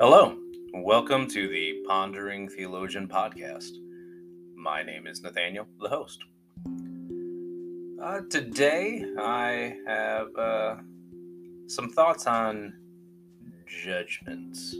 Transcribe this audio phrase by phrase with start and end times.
[0.00, 0.34] Hello,
[0.72, 3.72] welcome to the Pondering Theologian podcast.
[4.56, 6.24] My name is Nathaniel, the host.
[8.02, 10.76] Uh, today, I have uh,
[11.66, 12.72] some thoughts on
[13.66, 14.74] judgments.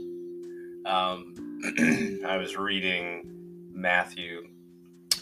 [0.87, 1.35] Um,
[2.25, 3.21] I was reading
[3.71, 4.47] Matthew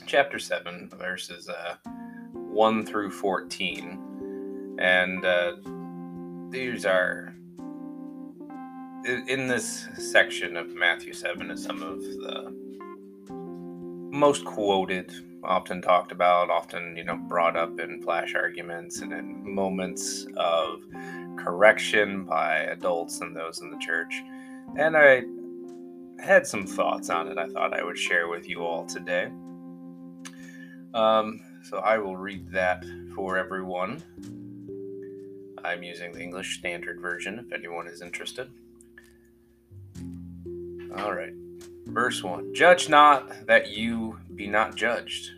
[0.05, 1.76] chapter 7, verses uh,
[2.31, 5.52] 1 through 14, and uh,
[6.52, 7.28] these are
[9.05, 12.53] in this section of Matthew 7 is some of the
[14.12, 15.13] most quoted,
[15.44, 20.81] often talked about, often, you know, brought up in flash arguments and in moments of
[21.38, 24.21] correction by adults and those in the church.
[24.76, 25.23] And I
[26.21, 29.32] had some thoughts on it I thought I would share with you all today.
[30.93, 32.84] Um, so I will read that
[33.16, 34.04] for everyone.
[35.63, 38.49] I'm using the English Standard Version if anyone is interested.
[40.98, 41.34] All right.
[41.85, 45.32] Verse 1 Judge not that you be not judged.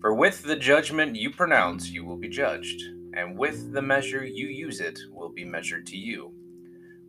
[0.00, 2.82] For with the judgment you pronounce, you will be judged,
[3.14, 6.32] and with the measure you use it will be measured to you.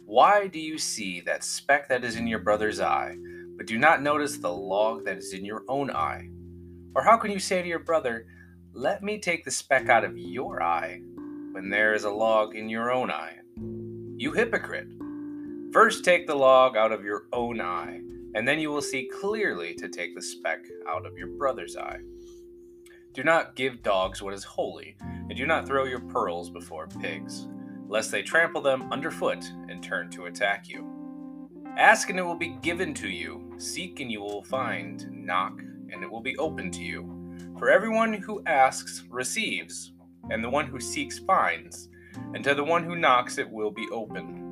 [0.06, 3.18] Why do you see that speck that is in your brother's eye,
[3.58, 6.30] but do not notice the log that is in your own eye?
[6.96, 8.28] Or how can you say to your brother,
[8.72, 11.02] Let me take the speck out of your eye,
[11.52, 13.40] when there is a log in your own eye?
[14.16, 14.88] You hypocrite!
[15.76, 18.00] First take the log out of your own eye,
[18.34, 22.00] and then you will see clearly to take the speck out of your brother's eye.
[23.12, 27.50] Do not give dogs what is holy, and do not throw your pearls before pigs,
[27.90, 30.90] lest they trample them underfoot and turn to attack you.
[31.76, 33.56] Ask and it will be given to you.
[33.58, 35.06] Seek and you will find.
[35.12, 37.52] Knock and it will be opened to you.
[37.60, 39.92] For everyone who asks receives,
[40.30, 41.90] and the one who seeks finds,
[42.34, 44.45] and to the one who knocks it will be opened.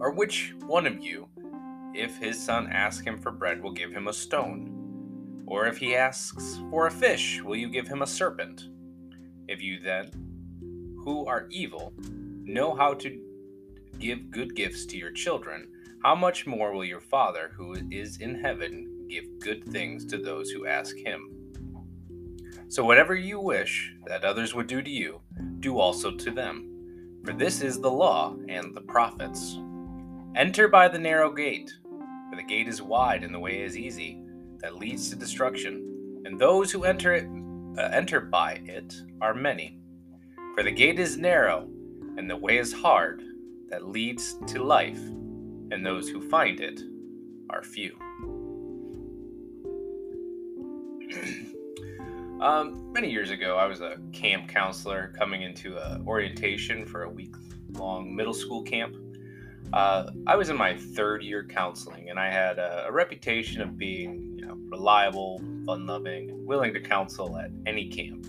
[0.00, 1.28] Or which one of you,
[1.94, 5.44] if his son asks him for bread, will give him a stone?
[5.46, 8.64] Or if he asks for a fish, will you give him a serpent?
[9.46, 10.10] If you then,
[11.04, 13.20] who are evil, know how to
[13.98, 15.68] give good gifts to your children,
[16.02, 20.50] how much more will your Father who is in heaven give good things to those
[20.50, 21.28] who ask him?
[22.68, 25.20] So, whatever you wish that others would do to you,
[25.58, 27.20] do also to them.
[27.22, 29.58] For this is the law and the prophets.
[30.36, 31.72] Enter by the narrow gate,
[32.30, 34.22] for the gate is wide and the way is easy
[34.60, 37.26] that leads to destruction, and those who enter it
[37.76, 39.80] uh, enter by it are many.
[40.54, 41.68] For the gate is narrow
[42.16, 43.24] and the way is hard
[43.70, 45.02] that leads to life,
[45.72, 46.80] and those who find it
[47.50, 47.98] are few.
[52.40, 57.10] um, many years ago, I was a camp counselor coming into a orientation for a
[57.10, 57.34] week
[57.72, 58.94] long middle school camp
[59.72, 63.78] uh, I was in my third year counseling, and I had a, a reputation of
[63.78, 68.26] being, you know, reliable, fun-loving, willing to counsel at any camp.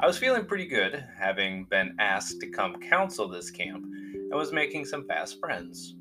[0.00, 4.52] I was feeling pretty good, having been asked to come counsel this camp, and was
[4.52, 5.94] making some fast friends.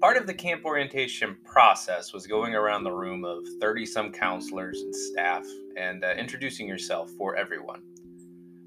[0.00, 4.80] Part of the camp orientation process was going around the room of 30 some counselors
[4.80, 5.44] and staff
[5.76, 7.82] and uh, introducing yourself for everyone.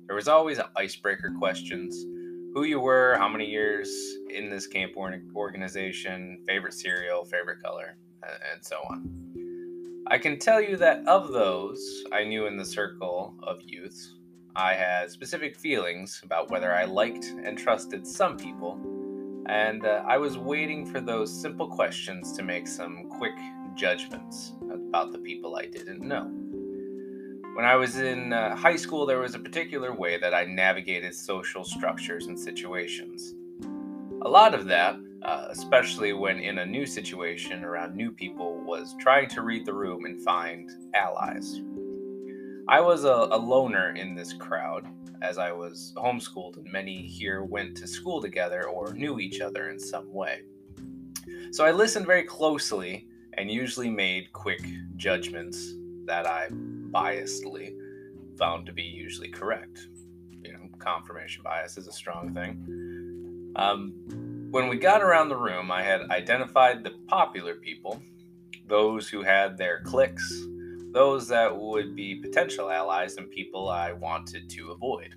[0.06, 2.06] There was always icebreaker questions
[2.54, 3.90] who you were, how many years
[4.30, 7.98] in this camp or organization, favorite cereal, favorite color,
[8.54, 9.10] and so on.
[10.08, 14.12] I can tell you that of those I knew in the circle of youth,
[14.56, 18.80] I had specific feelings about whether I liked and trusted some people,
[19.48, 23.34] and uh, I was waiting for those simple questions to make some quick
[23.76, 26.43] judgments about the people I didn't know.
[27.54, 31.14] When I was in uh, high school, there was a particular way that I navigated
[31.14, 33.36] social structures and situations.
[34.24, 38.96] A lot of that, uh, especially when in a new situation around new people, was
[39.00, 41.62] trying to read the room and find allies.
[42.68, 44.88] I was a, a loner in this crowd,
[45.22, 49.70] as I was homeschooled, and many here went to school together or knew each other
[49.70, 50.42] in some way.
[51.52, 54.66] So I listened very closely and usually made quick
[54.98, 55.76] judgments
[56.06, 56.50] that I
[56.94, 57.76] biasedly
[58.38, 59.88] found to be usually correct.
[60.44, 63.54] You know, confirmation bias is a strong thing.
[63.56, 68.02] Um, when we got around the room, I had identified the popular people,
[68.68, 70.46] those who had their cliques,
[70.92, 75.16] those that would be potential allies, and people I wanted to avoid.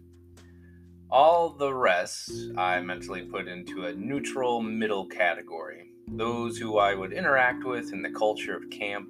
[1.11, 5.91] All the rest I mentally put into a neutral middle category.
[6.09, 9.09] Those who I would interact with in the culture of camp,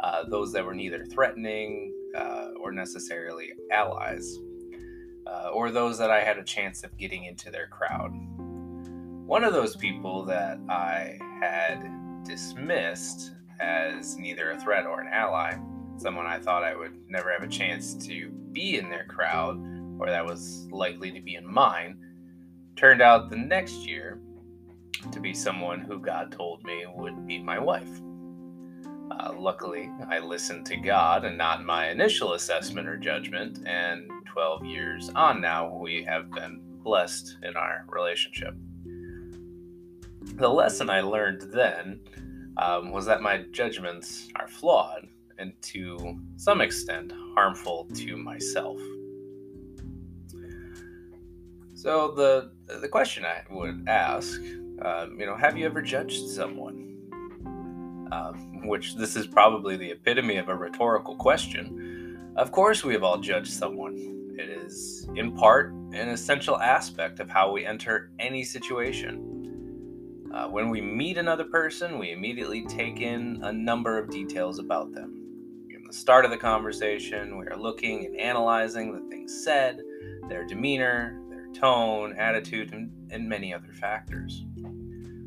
[0.00, 4.38] uh, those that were neither threatening uh, or necessarily allies,
[5.26, 8.12] uh, or those that I had a chance of getting into their crowd.
[9.26, 15.56] One of those people that I had dismissed as neither a threat or an ally,
[15.96, 19.58] someone I thought I would never have a chance to be in their crowd
[19.98, 21.98] or that was likely to be in mine,
[22.76, 24.20] turned out the next year
[25.12, 27.88] to be someone who God told me would be my wife.
[29.10, 34.64] Uh, luckily, I listened to God and not my initial assessment or judgment, and 12
[34.64, 38.54] years on now, we have been blessed in our relationship.
[40.22, 42.00] The lesson I learned then
[42.56, 45.06] um, was that my judgments are flawed
[45.38, 48.80] and to some extent harmful to myself.
[51.74, 54.40] So the the question I would ask,
[54.82, 56.93] um, you know, have you ever judged someone?
[58.12, 62.32] Um, which this is probably the epitome of a rhetorical question.
[62.36, 64.34] Of course, we have all judged someone.
[64.38, 70.30] It is, in part, an essential aspect of how we enter any situation.
[70.34, 74.92] Uh, when we meet another person, we immediately take in a number of details about
[74.92, 75.20] them.
[75.70, 79.80] In the start of the conversation, we are looking and analyzing the things said,
[80.28, 84.44] their demeanor, their tone, attitude, and, and many other factors.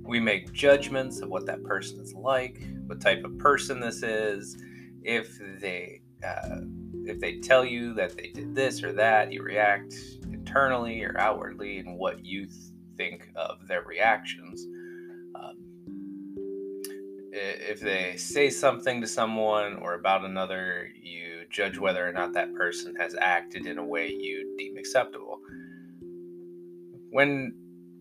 [0.07, 4.57] We make judgments of what that person is like, what type of person this is.
[5.03, 6.61] If they uh,
[7.05, 9.93] if they tell you that they did this or that, you react
[10.31, 12.47] internally or outwardly in what you
[12.97, 14.65] think of their reactions.
[15.35, 15.57] Um,
[17.31, 22.53] if they say something to someone or about another, you judge whether or not that
[22.53, 25.39] person has acted in a way you deem acceptable.
[27.11, 27.55] When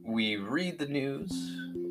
[0.05, 1.31] we read the news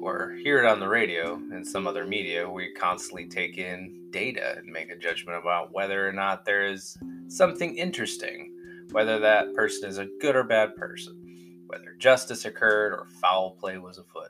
[0.06, 4.54] or hear it on the radio and some other media, we constantly take in data
[4.56, 6.96] and make a judgment about whether or not there is
[7.28, 8.54] something interesting,
[8.92, 13.80] whether that person is a good or bad person, whether justice occurred or foul play
[13.80, 14.30] was afoot.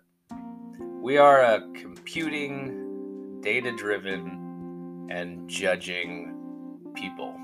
[1.01, 7.36] We are a computing, data driven, and judging people.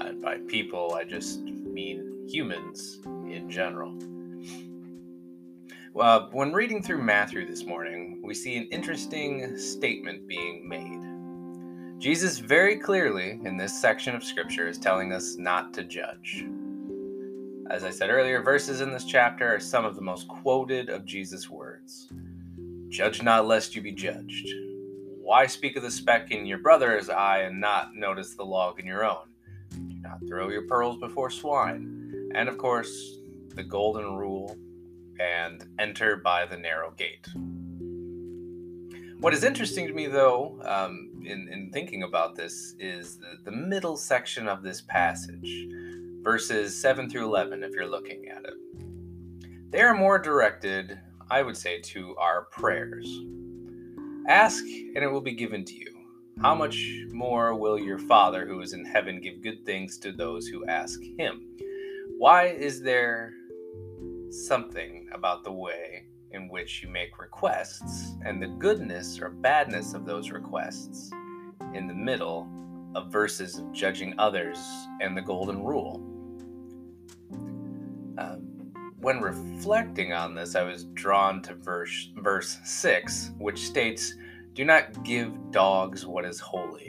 [0.00, 3.96] And by people, I just mean humans in general.
[5.96, 11.98] Well, when reading through Matthew this morning, we see an interesting statement being made.
[11.98, 16.44] Jesus very clearly in this section of scripture is telling us not to judge.
[17.70, 21.06] As I said earlier, verses in this chapter are some of the most quoted of
[21.06, 22.12] Jesus' words.
[22.90, 24.50] Judge not lest you be judged.
[25.22, 28.84] Why speak of the speck in your brother's eye and not notice the log in
[28.84, 29.30] your own?
[29.70, 32.32] Do not throw your pearls before swine.
[32.34, 33.16] And of course,
[33.54, 34.58] the golden rule
[35.20, 37.26] and enter by the narrow gate.
[39.20, 43.56] What is interesting to me, though, um, in, in thinking about this, is the, the
[43.56, 45.66] middle section of this passage,
[46.22, 48.54] verses 7 through 11, if you're looking at it.
[49.70, 50.98] They are more directed
[51.30, 53.06] I would say, to our prayers.
[54.28, 55.92] Ask, and it will be given to you.
[56.40, 60.46] How much more will your Father who is in heaven give good things to those
[60.46, 61.42] who ask him?
[62.18, 63.32] Why is there
[64.30, 70.04] something about the way in which you make requests and the goodness or badness of
[70.04, 71.10] those requests
[71.74, 72.48] in the middle
[72.94, 74.58] of verses of judging others
[75.00, 76.02] and the golden rule?
[78.18, 84.14] Um, when reflecting on this, I was drawn to verse, verse 6, which states,
[84.54, 86.88] Do not give dogs what is holy.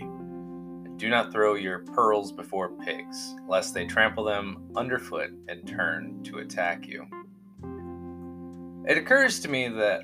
[0.98, 6.40] Do not throw your pearls before pigs, lest they trample them underfoot and turn to
[6.40, 7.06] attack you.
[8.88, 10.01] It occurs to me that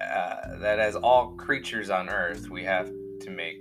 [0.00, 3.58] uh, that as all creatures on earth, we have to make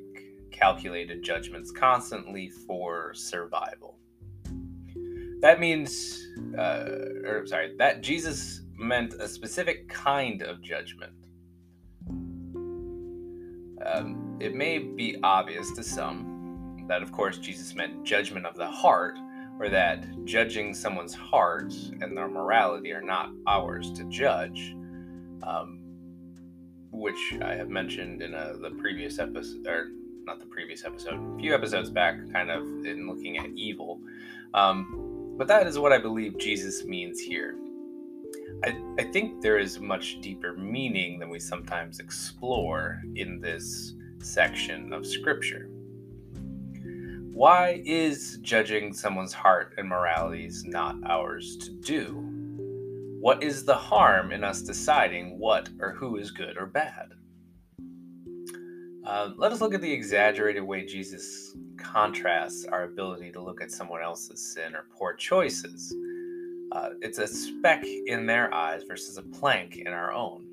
[0.52, 3.98] calculated judgments constantly for survival.
[5.42, 6.26] That means,
[6.58, 6.86] uh,
[7.26, 11.14] or sorry, that Jesus meant a specific kind of judgment.
[13.86, 18.68] Um, it may be obvious to some that, of course, Jesus meant judgment of the
[18.68, 19.18] heart,
[19.62, 24.76] or that judging someone's heart and their morality are not ours to judge,
[25.44, 25.80] um,
[26.92, 29.92] which I have mentioned in a, uh, the previous episode, or
[30.24, 34.02] not the previous episode, a few episodes back, kind of in looking at evil.
[34.56, 37.56] Um, but that is what I believe Jesus means here.
[38.64, 44.92] I, I think there is much deeper meaning than we sometimes explore in this section
[44.92, 45.70] of Scripture.
[47.34, 52.28] Why is judging someone's heart and moralities not ours to do?
[53.20, 57.10] What is the harm in us deciding what or who is good or bad?
[59.06, 63.72] Uh, let us look at the exaggerated way Jesus contrasts our ability to look at
[63.72, 65.94] someone else's sin or poor choices
[66.72, 70.46] Uh, it's a speck in their eyes versus a plank in our own.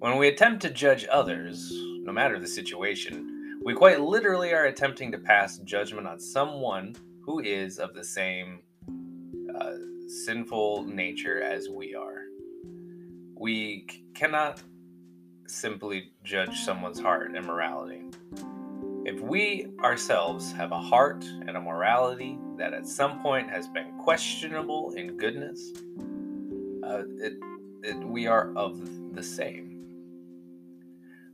[0.00, 3.31] When we attempt to judge others, no matter the situation,
[3.64, 8.60] we quite literally are attempting to pass judgment on someone who is of the same
[9.56, 9.72] uh,
[10.24, 12.22] sinful nature as we are.
[13.36, 14.60] We c- cannot
[15.46, 18.02] simply judge someone's heart and morality.
[19.04, 23.96] If we ourselves have a heart and a morality that at some point has been
[23.98, 25.72] questionable in goodness,
[26.84, 27.34] uh, it,
[27.84, 29.68] it, we are of the same.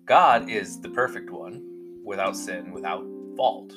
[0.04, 1.67] God is the perfect one,
[2.08, 3.72] without sin, without fault.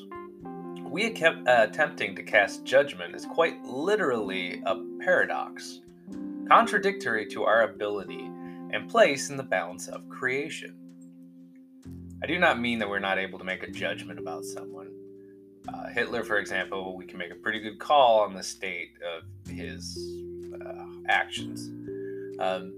[0.83, 5.81] We kept uh, attempting to cast judgment is quite literally a paradox,
[6.47, 8.29] contradictory to our ability
[8.71, 10.75] and place in the balance of creation.
[12.23, 14.91] I do not mean that we're not able to make a judgment about someone.
[15.67, 19.51] Uh, Hitler, for example, we can make a pretty good call on the state of
[19.51, 19.97] his
[20.53, 21.69] uh, actions.
[22.39, 22.73] Um,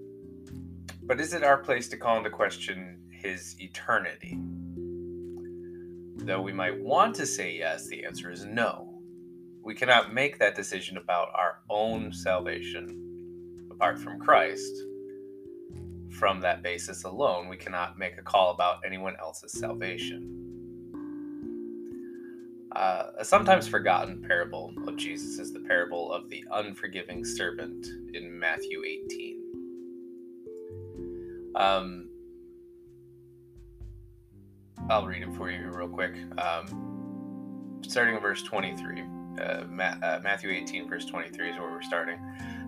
[1.03, 4.39] but is it our place to call into question his eternity?
[6.25, 9.01] Though we might want to say yes, the answer is no.
[9.61, 14.73] We cannot make that decision about our own salvation apart from Christ
[16.13, 20.39] from that basis alone, we cannot make a call about anyone else's salvation.
[22.71, 28.39] Uh, a sometimes forgotten parable of Jesus is the parable of the unforgiving servant in
[28.39, 29.39] Matthew 18.
[31.55, 32.09] Um,
[34.89, 36.15] I'll read it for you real quick.
[36.37, 39.03] Um, starting in verse 23.
[39.39, 42.19] Uh, Ma- uh, Matthew 18, verse 23 is where we're starting.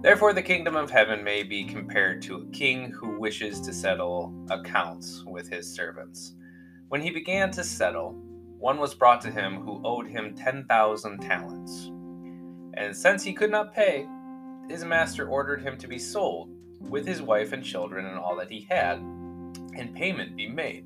[0.01, 4.33] Therefore, the kingdom of heaven may be compared to a king who wishes to settle
[4.49, 6.33] accounts with his servants.
[6.87, 8.13] When he began to settle,
[8.57, 11.91] one was brought to him who owed him 10,000 talents.
[12.75, 14.07] And since he could not pay,
[14.69, 18.49] his master ordered him to be sold, with his wife and children and all that
[18.49, 20.85] he had, and payment be made.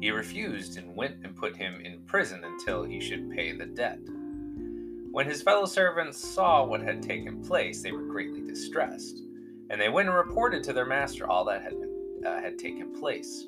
[0.00, 3.98] He refused and went and put him in prison until he should pay the debt.
[5.10, 9.20] When his fellow servants saw what had taken place, they were greatly distressed,
[9.70, 11.74] and they went and reported to their master all that had,
[12.24, 13.46] uh, had taken place.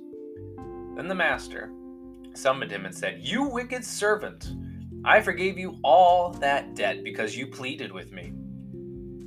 [0.97, 1.71] Then the master
[2.35, 4.53] summoned him and said, You wicked servant,
[5.05, 8.33] I forgave you all that debt because you pleaded with me.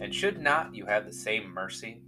[0.01, 2.01] And should not you have the same mercy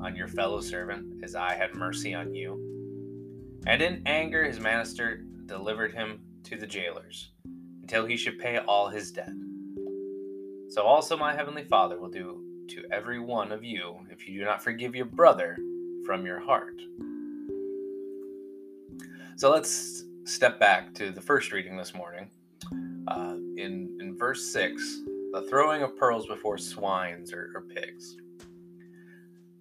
[0.00, 2.77] on your fellow servant as I had mercy on you?
[3.66, 7.32] And in anger, his master delivered him to the jailers
[7.82, 9.32] until he should pay all his debt.
[10.68, 14.44] So also my heavenly Father will do to every one of you if you do
[14.44, 15.56] not forgive your brother
[16.04, 16.80] from your heart.
[19.36, 22.28] So let's step back to the first reading this morning.
[23.08, 28.16] Uh, in, in verse 6, the throwing of pearls before swines or, or pigs.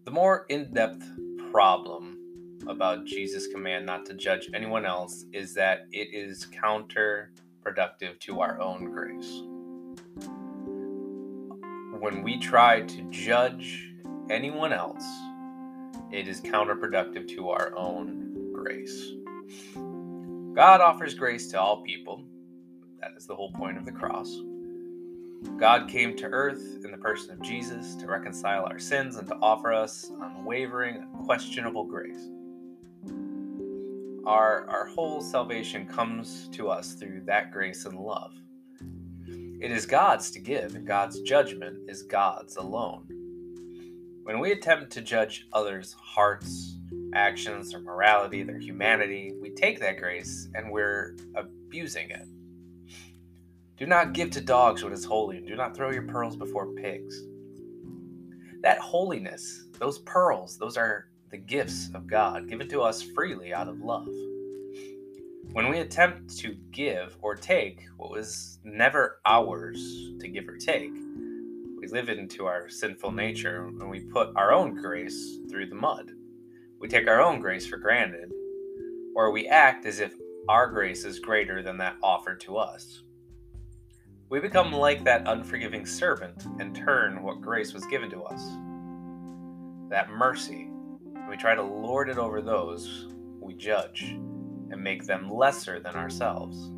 [0.04, 1.06] The more in depth
[1.52, 2.17] problem
[2.68, 8.60] about Jesus' command not to judge anyone else is that it is counterproductive to our
[8.60, 9.42] own grace.
[12.00, 13.94] When we try to judge
[14.30, 15.06] anyone else,
[16.12, 19.12] it is counterproductive to our own grace.
[20.54, 22.24] God offers grace to all people.
[23.02, 24.36] That is the whole point of the cross.
[25.58, 29.36] God came to earth in the person of Jesus to reconcile our sins and to
[29.36, 32.30] offer us unwavering, unquestionable grace
[34.28, 38.34] our, our whole salvation comes to us through that grace and love.
[39.62, 43.06] It is God's to give, and God's judgment is God's alone.
[44.24, 46.78] When we attempt to judge others' hearts,
[47.14, 52.28] actions, or morality, their humanity, we take that grace and we're abusing it.
[53.78, 56.74] Do not give to dogs what is holy, and do not throw your pearls before
[56.74, 57.24] pigs.
[58.62, 63.68] That holiness, those pearls, those are the gifts of God given to us freely out
[63.68, 64.10] of love.
[65.54, 69.80] When we attempt to give or take what was never ours
[70.20, 70.94] to give or take,
[71.80, 76.12] we live into our sinful nature and we put our own grace through the mud.
[76.80, 78.32] We take our own grace for granted,
[79.16, 80.14] or we act as if
[80.50, 83.04] our grace is greater than that offered to us.
[84.30, 88.44] we become like that unforgiving servant and turn what grace was given to us.
[89.90, 90.70] That mercy,
[91.30, 93.08] we try to lord it over those
[93.42, 94.18] we judge
[94.72, 96.72] and make them lesser than ourselves.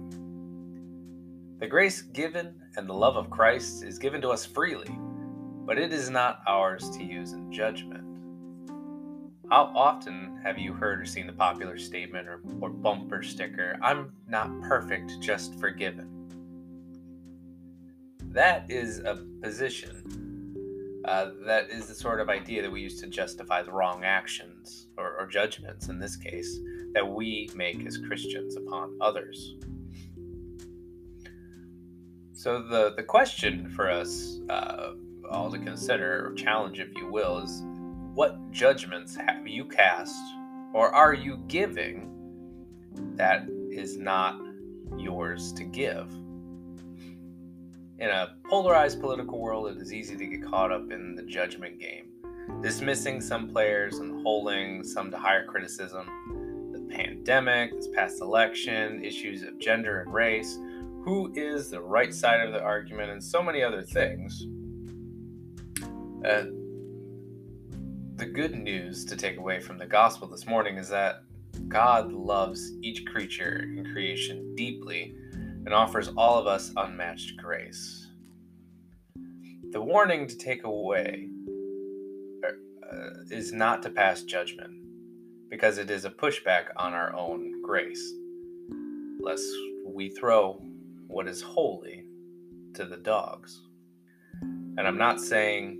[1.59, 4.89] The grace given and the love of Christ is given to us freely,
[5.65, 8.03] but it is not ours to use in judgment.
[9.49, 14.13] How often have you heard or seen the popular statement or, or bumper sticker, I'm
[14.27, 16.07] not perfect, just forgiven?
[18.25, 20.28] That is a position.
[21.09, 24.85] Uh, that is the sort of idea that we use to justify the wrong actions
[24.95, 26.59] or, or judgments, in this case,
[26.93, 29.55] that we make as Christians upon others.
[32.31, 34.91] So, the, the question for us uh,
[35.31, 37.63] all to consider, or challenge, if you will, is
[38.13, 40.21] what judgments have you cast
[40.73, 42.07] or are you giving
[43.15, 44.39] that is not
[44.95, 46.13] yours to give?
[47.99, 51.81] In a polarized political world, it is easy to get caught up in the judgment
[51.81, 52.05] game,
[52.61, 56.71] dismissing some players and holding some to higher criticism.
[56.71, 60.57] The pandemic, this past election, issues of gender and race,
[61.03, 64.47] who is the right side of the argument, and so many other things.
[66.25, 66.45] Uh,
[68.15, 71.23] the good news to take away from the gospel this morning is that
[71.67, 75.15] God loves each creature in creation deeply
[75.65, 78.07] and offers all of us unmatched grace.
[79.71, 81.27] The warning to take away
[82.43, 82.51] uh,
[83.29, 84.73] is not to pass judgment,
[85.49, 88.13] because it is a pushback on our own grace,
[89.19, 89.45] lest
[89.85, 90.61] we throw
[91.07, 92.05] what is holy
[92.73, 93.61] to the dogs.
[94.41, 95.79] And I'm not saying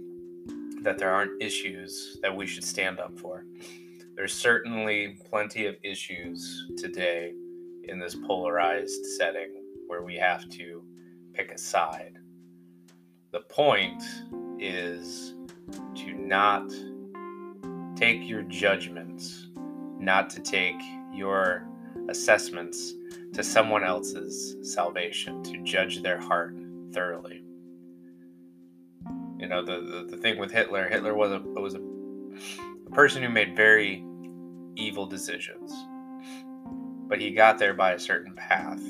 [0.83, 3.45] that there aren't issues that we should stand up for.
[4.15, 7.33] There's certainly plenty of issues today
[7.85, 9.58] in this polarized setting
[9.89, 10.83] where we have to
[11.33, 12.19] pick a side.
[13.31, 14.03] The point
[14.59, 15.33] is
[15.95, 16.69] to not
[17.95, 19.47] take your judgments,
[19.97, 20.79] not to take
[21.11, 21.67] your
[22.07, 22.93] assessments
[23.33, 26.55] to someone else's salvation, to judge their heart
[26.93, 27.43] thoroughly.
[29.39, 31.81] You know, the, the, the thing with Hitler, Hitler was a was a,
[32.85, 34.05] a person who made very
[34.75, 35.73] evil decisions.
[37.07, 38.81] But he got there by a certain path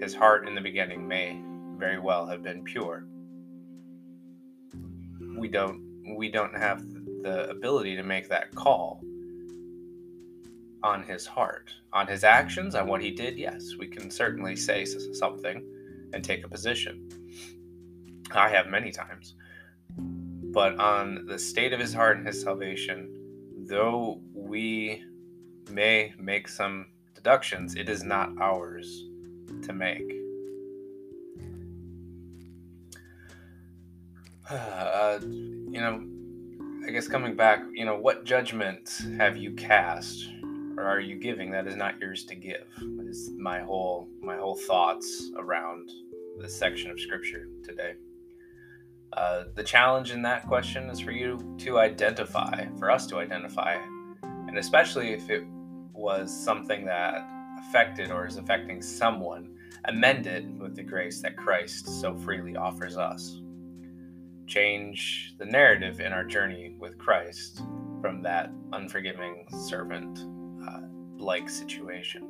[0.00, 1.40] his heart in the beginning may
[1.76, 3.04] very well have been pure.
[5.36, 6.82] We don't we don't have
[7.22, 9.02] the ability to make that call
[10.82, 11.70] on his heart.
[11.92, 15.62] On his actions, on what he did, yes, we can certainly say something
[16.14, 17.08] and take a position.
[18.32, 19.34] I have many times.
[19.98, 25.04] But on the state of his heart and his salvation, though we
[25.70, 29.04] may make some deductions, it is not ours
[29.62, 30.02] to make.
[34.50, 36.04] Uh, you know,
[36.84, 40.28] I guess coming back, you know, what judgment have you cast
[40.76, 42.66] or are you giving that is not yours to give?
[43.02, 45.88] Is my whole my whole thoughts around
[46.40, 47.94] this section of scripture today.
[49.12, 53.76] Uh, the challenge in that question is for you to identify, for us to identify,
[54.22, 55.44] and especially if it
[55.92, 57.26] was something that
[57.60, 62.96] affected or is affecting someone, amend it with the grace that Christ so freely offers
[62.96, 63.40] us.
[64.46, 67.62] Change the narrative in our journey with Christ
[68.00, 70.26] from that unforgiving servant
[70.66, 70.80] uh,
[71.16, 72.28] like situation.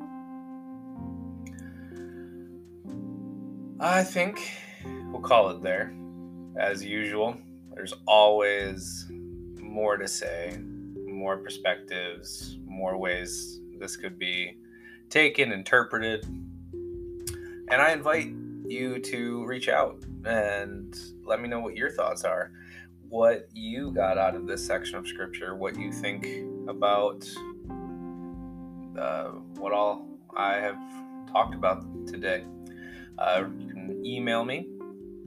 [3.80, 4.52] I think
[4.84, 5.94] we'll call it there.
[6.58, 7.36] As usual,
[7.74, 9.06] there's always
[9.58, 10.58] more to say,
[11.06, 14.58] more perspectives, more ways this could be
[15.10, 16.24] taken, interpreted.
[16.24, 18.32] And I invite
[18.66, 22.52] you to reach out and let me know what your thoughts are,
[23.08, 26.26] what you got out of this section of scripture, what you think
[26.68, 27.28] about
[28.98, 30.78] uh, what all I have
[31.32, 32.44] talked about today.
[33.18, 34.68] Uh, you can email me,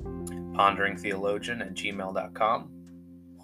[0.03, 2.69] ponderingtheologian at gmail.com,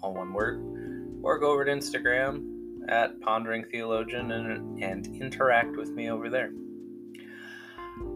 [0.02, 2.49] all one word, or go over to Instagram
[2.88, 6.52] at Pondering Theologian and, and interact with me over there.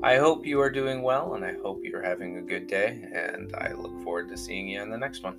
[0.03, 3.55] I hope you are doing well and I hope you're having a good day, and
[3.57, 5.37] I look forward to seeing you in the next one.